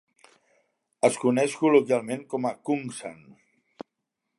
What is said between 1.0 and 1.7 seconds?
Es coneix